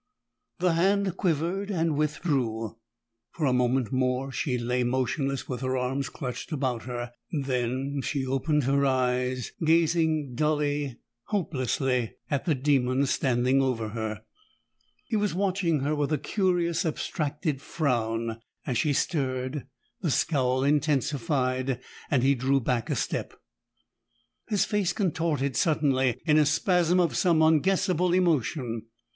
[0.57, 2.75] The hand quivered and withdrew.
[3.33, 8.25] For a moment more she lay motionless with her arms clutched about her, then she
[8.25, 14.23] opened her eyes, gazing dully, hopelessly at the demon standing over her.
[15.05, 19.67] He was watching her with a curious abstracted frown; as she stirred,
[20.01, 21.79] the scowl intensified,
[22.09, 23.35] and he drew back a step.
[24.47, 28.87] His face contorted suddenly in a spasm of some unguessable emotion.